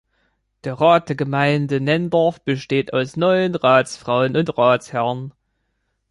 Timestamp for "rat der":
0.81-1.15